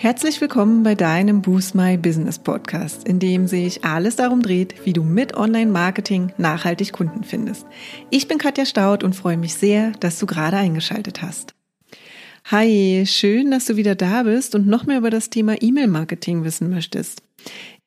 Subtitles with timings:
[0.00, 4.92] Herzlich willkommen bei deinem Boost My Business Podcast, in dem sich alles darum dreht, wie
[4.92, 7.66] du mit Online-Marketing nachhaltig Kunden findest.
[8.08, 11.56] Ich bin Katja Staud und freue mich sehr, dass du gerade eingeschaltet hast.
[12.44, 16.70] Hi, schön, dass du wieder da bist und noch mehr über das Thema E-Mail-Marketing wissen
[16.70, 17.20] möchtest.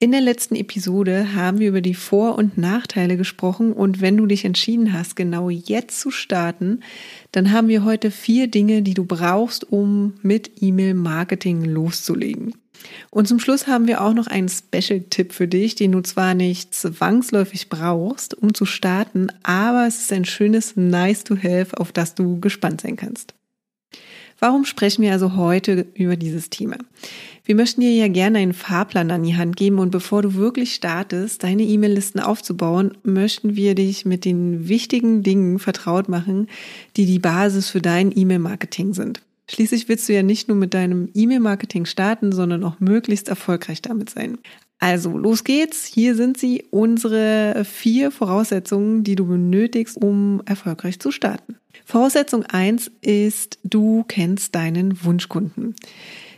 [0.03, 4.25] In der letzten Episode haben wir über die Vor- und Nachteile gesprochen und wenn du
[4.25, 6.79] dich entschieden hast, genau jetzt zu starten,
[7.31, 12.55] dann haben wir heute vier Dinge, die du brauchst, um mit E-Mail-Marketing loszulegen.
[13.11, 16.73] Und zum Schluss haben wir auch noch einen Special-Tipp für dich, den du zwar nicht
[16.73, 22.81] zwangsläufig brauchst, um zu starten, aber es ist ein schönes Nice-to-Have, auf das du gespannt
[22.81, 23.35] sein kannst.
[24.43, 26.77] Warum sprechen wir also heute über dieses Thema?
[27.45, 30.73] Wir möchten dir ja gerne einen Fahrplan an die Hand geben und bevor du wirklich
[30.73, 36.47] startest, deine E-Mail-Listen aufzubauen, möchten wir dich mit den wichtigen Dingen vertraut machen,
[36.97, 39.21] die die Basis für dein E-Mail-Marketing sind.
[39.47, 44.09] Schließlich willst du ja nicht nur mit deinem E-Mail-Marketing starten, sondern auch möglichst erfolgreich damit
[44.09, 44.39] sein.
[44.81, 45.85] Also, los geht's.
[45.85, 51.55] Hier sind sie, unsere vier Voraussetzungen, die du benötigst, um erfolgreich zu starten.
[51.85, 55.75] Voraussetzung eins ist, du kennst deinen Wunschkunden.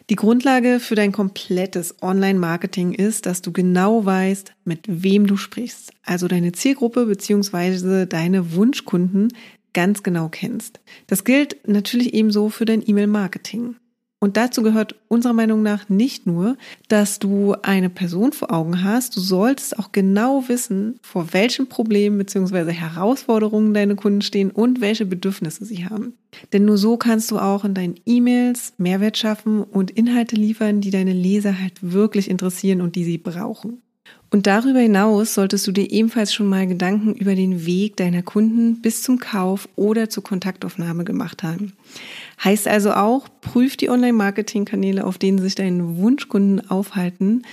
[0.10, 5.94] Die Grundlage für dein komplettes Online-Marketing ist, dass du genau weißt, mit wem du sprichst.
[6.04, 9.30] Also deine Zielgruppe beziehungsweise deine Wunschkunden
[9.72, 10.82] ganz genau kennst.
[11.08, 13.78] Das gilt natürlich ebenso für dein E-Mail-Marketing.
[14.24, 16.56] Und dazu gehört unserer Meinung nach nicht nur,
[16.88, 22.20] dass du eine Person vor Augen hast, du solltest auch genau wissen, vor welchen Problemen
[22.20, 22.72] bzw.
[22.72, 26.14] Herausforderungen deine Kunden stehen und welche Bedürfnisse sie haben.
[26.54, 30.92] Denn nur so kannst du auch in deinen E-Mails Mehrwert schaffen und Inhalte liefern, die
[30.92, 33.82] deine Leser halt wirklich interessieren und die sie brauchen.
[34.32, 38.82] Und darüber hinaus solltest du dir ebenfalls schon mal Gedanken über den Weg deiner Kunden
[38.82, 41.74] bis zum Kauf oder zur Kontaktaufnahme gemacht haben.
[42.44, 47.44] Heißt also auch, prüf die Online-Marketing-Kanäle, auf denen sich deine Wunschkunden aufhalten,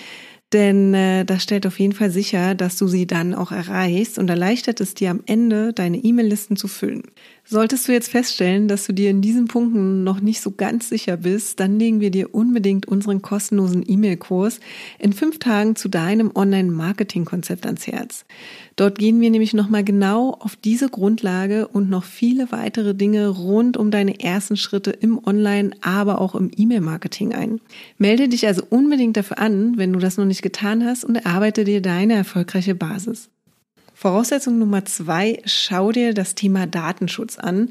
[0.52, 4.28] denn äh, das stellt auf jeden Fall sicher, dass du sie dann auch erreichst und
[4.28, 7.04] erleichtert es dir am Ende, deine E-Mail-Listen zu füllen.
[7.52, 11.16] Solltest du jetzt feststellen, dass du dir in diesen Punkten noch nicht so ganz sicher
[11.16, 14.60] bist, dann legen wir dir unbedingt unseren kostenlosen E-Mail-Kurs
[15.00, 18.24] in fünf Tagen zu deinem Online-Marketing-Konzept ans Herz.
[18.76, 23.76] Dort gehen wir nämlich nochmal genau auf diese Grundlage und noch viele weitere Dinge rund
[23.76, 27.60] um deine ersten Schritte im Online, aber auch im E-Mail-Marketing ein.
[27.98, 31.64] Melde dich also unbedingt dafür an, wenn du das noch nicht getan hast und erarbeite
[31.64, 33.28] dir deine erfolgreiche Basis.
[34.00, 37.68] Voraussetzung Nummer zwei, schau dir das Thema Datenschutz an,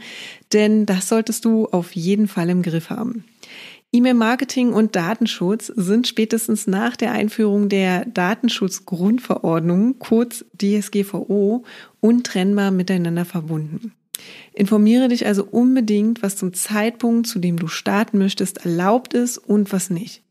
[0.54, 3.26] denn das solltest du auf jeden Fall im Griff haben.
[3.92, 11.64] E-Mail-Marketing und Datenschutz sind spätestens nach der Einführung der Datenschutzgrundverordnung, kurz DSGVO,
[12.00, 13.94] untrennbar miteinander verbunden.
[14.54, 19.72] Informiere dich also unbedingt, was zum Zeitpunkt, zu dem du starten möchtest, erlaubt ist und
[19.72, 20.24] was nicht.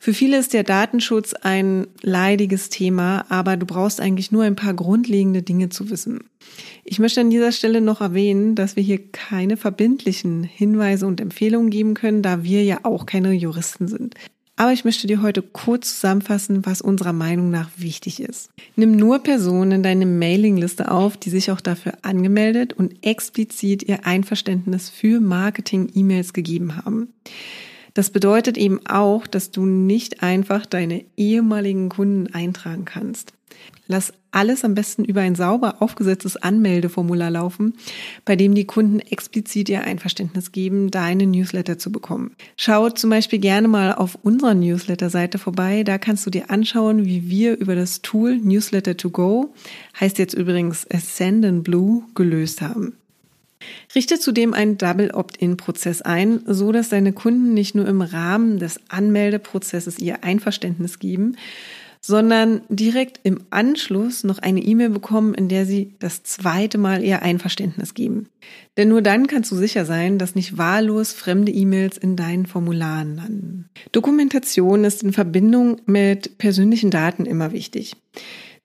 [0.00, 4.74] Für viele ist der Datenschutz ein leidiges Thema, aber du brauchst eigentlich nur ein paar
[4.74, 6.24] grundlegende Dinge zu wissen.
[6.84, 11.70] Ich möchte an dieser Stelle noch erwähnen, dass wir hier keine verbindlichen Hinweise und Empfehlungen
[11.70, 14.14] geben können, da wir ja auch keine Juristen sind.
[14.58, 18.50] Aber ich möchte dir heute kurz zusammenfassen, was unserer Meinung nach wichtig ist.
[18.74, 24.06] Nimm nur Personen in deine Mailingliste auf, die sich auch dafür angemeldet und explizit ihr
[24.06, 27.12] Einverständnis für Marketing-E-Mails gegeben haben.
[27.96, 33.32] Das bedeutet eben auch, dass du nicht einfach deine ehemaligen Kunden eintragen kannst.
[33.86, 37.72] Lass alles am besten über ein sauber aufgesetztes Anmeldeformular laufen,
[38.26, 42.36] bei dem die Kunden explizit ihr Einverständnis geben, deine Newsletter zu bekommen.
[42.58, 45.82] Schau zum Beispiel gerne mal auf unserer Newsletter-Seite vorbei.
[45.82, 49.54] Da kannst du dir anschauen, wie wir über das Tool Newsletter to Go,
[49.98, 52.98] heißt jetzt übrigens Ascendant Blue, gelöst haben.
[53.94, 58.80] Richte zudem einen Double Opt-in-Prozess ein, so dass deine Kunden nicht nur im Rahmen des
[58.88, 61.36] Anmeldeprozesses ihr Einverständnis geben,
[62.06, 67.22] sondern direkt im Anschluss noch eine E-Mail bekommen, in der sie das zweite Mal ihr
[67.22, 68.28] Einverständnis geben.
[68.76, 73.16] Denn nur dann kannst du sicher sein, dass nicht wahllos fremde E-Mails in deinen Formularen
[73.16, 73.68] landen.
[73.90, 77.96] Dokumentation ist in Verbindung mit persönlichen Daten immer wichtig.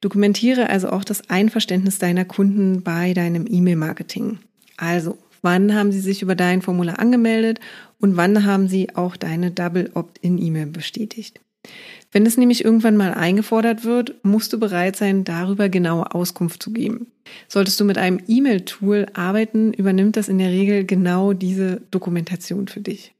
[0.02, 4.38] Dokumentiere also auch das Einverständnis deiner Kunden bei deinem E-Mail-Marketing.
[4.82, 7.60] Also, wann haben sie sich über dein Formular angemeldet
[8.00, 11.40] und wann haben sie auch deine Double Opt-in-E-Mail bestätigt.
[12.12, 16.74] Wenn es nämlich irgendwann mal eingefordert wird, musst du bereit sein, darüber genaue Auskunft zu
[16.74, 17.12] geben.
[17.48, 22.82] Solltest du mit einem E-Mail-Tool arbeiten, übernimmt das in der Regel genau diese Dokumentation für
[22.82, 23.14] dich.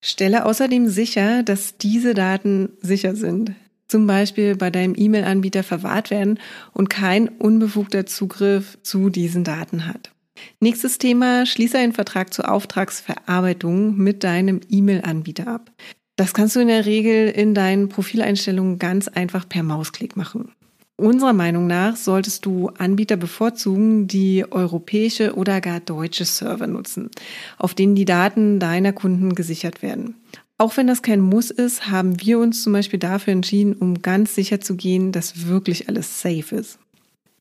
[0.00, 3.50] Stelle außerdem sicher, dass diese Daten sicher sind.
[3.88, 6.38] Zum Beispiel bei deinem E-Mail-Anbieter verwahrt werden
[6.72, 10.12] und kein unbefugter Zugriff zu diesen Daten hat.
[10.60, 15.70] Nächstes Thema, schließe einen Vertrag zur Auftragsverarbeitung mit deinem E-Mail-Anbieter ab.
[16.16, 20.52] Das kannst du in der Regel in deinen Profileinstellungen ganz einfach per Mausklick machen.
[20.96, 27.10] Unserer Meinung nach solltest du Anbieter bevorzugen, die europäische oder gar deutsche Server nutzen,
[27.56, 30.16] auf denen die Daten deiner Kunden gesichert werden.
[30.58, 34.34] Auch wenn das kein Muss ist, haben wir uns zum Beispiel dafür entschieden, um ganz
[34.34, 36.80] sicher zu gehen, dass wirklich alles safe ist.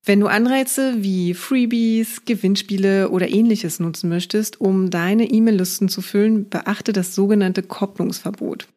[0.04, 6.48] Wenn du Anreize wie Freebies, Gewinnspiele oder ähnliches nutzen möchtest, um deine E-Mail-Listen zu füllen,
[6.48, 8.68] beachte das sogenannte Kopplungsverbot.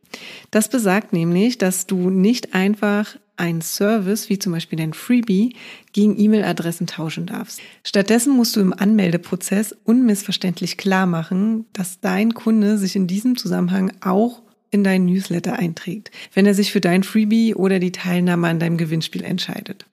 [0.50, 5.55] Das besagt nämlich, dass du nicht einfach einen Service wie zum Beispiel dein Freebie
[5.93, 7.61] gegen E-Mail-Adressen tauschen darfst.
[7.84, 13.93] Stattdessen musst du im Anmeldeprozess unmissverständlich klar machen, dass dein Kunde sich in diesem Zusammenhang
[14.02, 18.61] auch in deinen Newsletter einträgt, wenn er sich für dein Freebie oder die Teilnahme an
[18.61, 19.87] deinem Gewinnspiel entscheidet.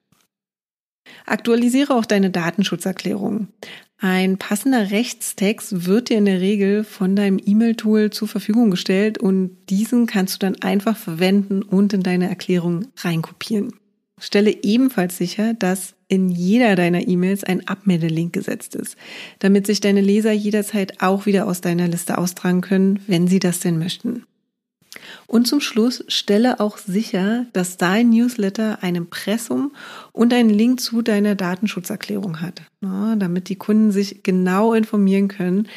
[1.26, 3.48] Aktualisiere auch deine Datenschutzerklärung.
[4.00, 9.56] Ein passender Rechtstext wird dir in der Regel von deinem E-Mail-Tool zur Verfügung gestellt und
[9.70, 13.72] diesen kannst du dann einfach verwenden und in deine Erklärung reinkopieren.
[14.20, 18.96] Stelle ebenfalls sicher, dass in jeder deiner E-Mails ein Abmeldelink gesetzt ist,
[19.40, 23.60] damit sich deine Leser jederzeit auch wieder aus deiner Liste austragen können, wenn sie das
[23.60, 24.24] denn möchten.
[25.26, 29.72] Und zum Schluss stelle auch sicher, dass dein Newsletter ein Impressum
[30.12, 35.68] und einen Link zu deiner Datenschutzerklärung hat, damit die Kunden sich genau informieren können,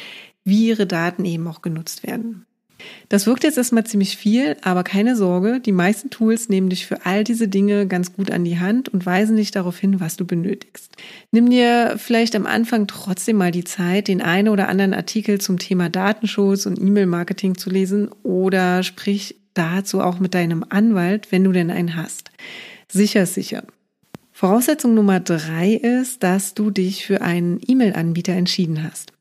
[0.44, 2.46] wie ihre Daten eben auch genutzt werden.
[3.08, 7.04] Das wirkt jetzt erstmal ziemlich viel, aber keine Sorge, die meisten Tools nehmen dich für
[7.04, 10.24] all diese Dinge ganz gut an die Hand und weisen dich darauf hin, was du
[10.24, 10.92] benötigst.
[11.30, 15.58] Nimm dir vielleicht am Anfang trotzdem mal die Zeit, den einen oder anderen Artikel zum
[15.58, 21.52] Thema Datenschutz und E-Mail-Marketing zu lesen oder sprich dazu auch mit deinem Anwalt, wenn du
[21.52, 22.30] denn einen hast.
[22.88, 23.64] Sicher, sicher.
[24.32, 29.12] Voraussetzung Nummer drei ist, dass du dich für einen E-Mail-Anbieter entschieden hast.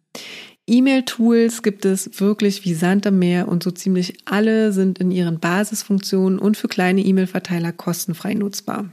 [0.68, 5.40] E-Mail-Tools gibt es wirklich wie Sand am Meer und so ziemlich alle sind in ihren
[5.40, 8.90] Basisfunktionen und für kleine E-Mail-Verteiler kostenfrei nutzbar.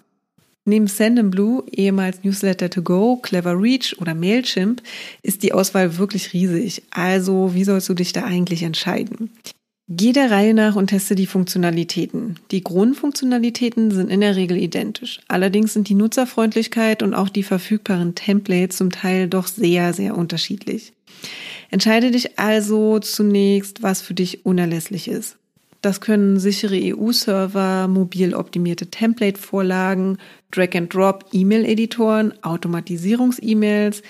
[0.65, 4.83] Neben Sendinblue, ehemals Newsletter to Go, Clever Reach oder Mailchimp
[5.23, 6.83] ist die Auswahl wirklich riesig.
[6.91, 9.31] Also, wie sollst du dich da eigentlich entscheiden?
[9.91, 12.37] Geh der Reihe nach und teste die Funktionalitäten.
[12.51, 15.21] Die Grundfunktionalitäten sind in der Regel identisch.
[15.29, 20.93] Allerdings sind die Nutzerfreundlichkeit und auch die verfügbaren Templates zum Teil doch sehr, sehr unterschiedlich.
[21.71, 25.37] Entscheide dich also zunächst, was für dich unerlässlich ist.
[25.81, 30.19] Das können sichere EU-Server, mobil optimierte Template-Vorlagen,
[30.51, 34.03] Drag-and-Drop-E-Mail-Editoren, Automatisierungs-E-Mails,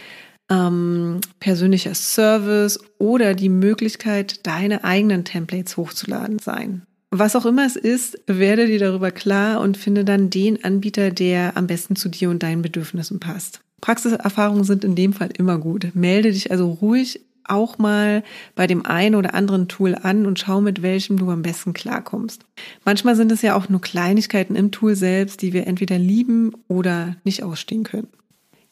[0.51, 6.83] ähm, persönlicher Service oder die Möglichkeit, deine eigenen Templates hochzuladen sein.
[7.11, 11.57] Was auch immer es ist, werde dir darüber klar und finde dann den Anbieter, der
[11.57, 13.61] am besten zu dir und deinen Bedürfnissen passt.
[13.81, 15.89] Praxiserfahrungen sind in dem Fall immer gut.
[15.95, 18.23] Melde dich also ruhig auch mal
[18.55, 22.45] bei dem einen oder anderen Tool an und schau, mit welchem du am besten klarkommst.
[22.85, 27.17] Manchmal sind es ja auch nur Kleinigkeiten im Tool selbst, die wir entweder lieben oder
[27.25, 28.09] nicht ausstehen können.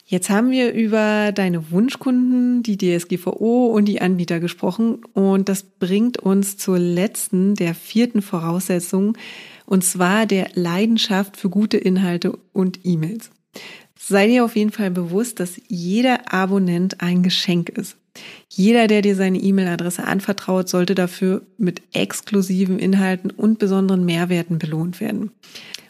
[0.09, 6.17] Jetzt haben wir über deine Wunschkunden, die DSGVO und die Anbieter gesprochen und das bringt
[6.17, 9.17] uns zur letzten, der vierten Voraussetzung
[9.65, 13.31] und zwar der Leidenschaft für gute Inhalte und E-Mails.
[13.99, 17.97] Sei dir auf jeden Fall bewusst, dass jeder Abonnent ein Geschenk ist.
[18.49, 24.99] Jeder, der dir seine E-Mail-Adresse anvertraut, sollte dafür mit exklusiven Inhalten und besonderen Mehrwerten belohnt
[24.99, 25.31] werden.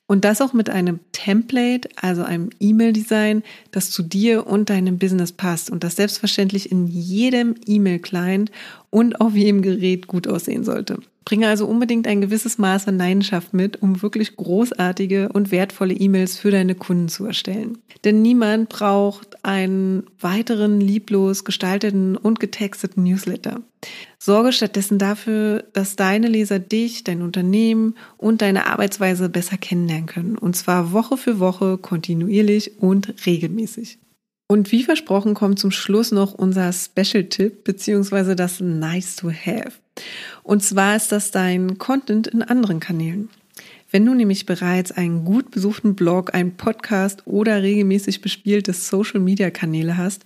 [0.08, 5.34] Und das auch mit einem Template, also einem E-Mail-Design, das zu dir und deinem Business
[5.34, 8.52] passt und das selbstverständlich in jedem E-Mail-Client
[8.90, 11.00] und auf jedem Gerät gut aussehen sollte.
[11.28, 16.38] Bringe also unbedingt ein gewisses Maß an Leidenschaft mit, um wirklich großartige und wertvolle E-Mails
[16.38, 17.80] für deine Kunden zu erstellen.
[18.06, 23.60] Denn niemand braucht einen weiteren lieblos gestalteten und getexteten Newsletter.
[24.18, 30.38] Sorge stattdessen dafür, dass deine Leser dich, dein Unternehmen und deine Arbeitsweise besser kennenlernen können.
[30.38, 34.00] Und zwar Woche für Woche, kontinuierlich und regelmäßig.
[34.48, 39.74] Und wie versprochen kommt zum Schluss noch unser Special-Tipp beziehungsweise das Nice to Have.
[40.44, 43.30] Und zwar ist das dein Content in anderen Kanälen.
[43.92, 50.24] Wenn du nämlich bereits einen gut besuchten Blog, einen Podcast oder regelmäßig bespielte Social-Media-Kanäle hast,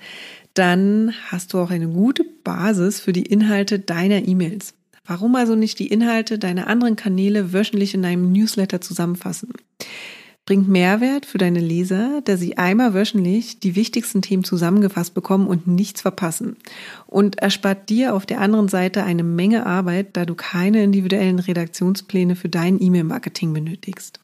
[0.54, 4.74] dann hast du auch eine gute Basis für die Inhalte deiner E-Mails.
[5.06, 9.50] Warum also nicht die Inhalte deiner anderen Kanäle wöchentlich in einem Newsletter zusammenfassen?
[10.46, 15.68] Bringt Mehrwert für deine Leser, da sie einmal wöchentlich die wichtigsten Themen zusammengefasst bekommen und
[15.68, 16.58] nichts verpassen.
[17.08, 22.36] Und erspart dir auf der anderen Seite eine Menge Arbeit, da du keine individuellen Redaktionspläne
[22.36, 24.20] für dein E-Mail-Marketing benötigst.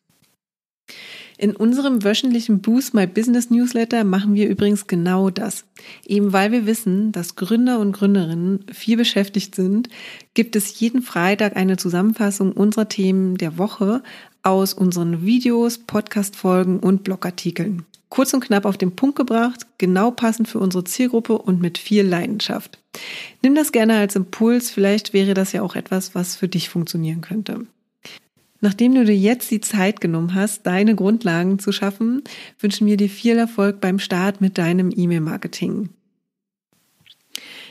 [1.40, 5.66] In unserem wöchentlichen Boost My Business Newsletter machen wir übrigens genau das.
[6.04, 9.88] Eben weil wir wissen, dass Gründer und Gründerinnen viel beschäftigt sind,
[10.34, 14.02] gibt es jeden Freitag eine Zusammenfassung unserer Themen der Woche
[14.48, 17.86] aus unseren Videos, Podcast-Folgen und Blogartikeln.
[18.10, 22.08] Kurz und knapp auf den Punkt gebracht, genau passend für unsere Zielgruppe und mit viel
[22.08, 22.80] Leidenschaft.
[23.42, 27.20] Nimm das gerne als Impuls, vielleicht wäre das ja auch etwas, was für dich funktionieren
[27.20, 27.68] könnte.
[28.62, 32.24] Nachdem du dir jetzt die Zeit genommen hast, deine Grundlagen zu schaffen,
[32.60, 35.90] wünschen wir dir viel Erfolg beim Start mit deinem E-Mail-Marketing.